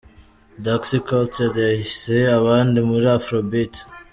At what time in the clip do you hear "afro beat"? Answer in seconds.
3.17-3.73